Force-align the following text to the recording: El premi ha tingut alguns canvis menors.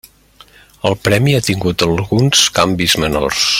El 0.89 0.97
premi 1.09 1.35
ha 1.35 1.43
tingut 1.49 1.85
alguns 1.89 2.43
canvis 2.61 2.97
menors. 3.07 3.47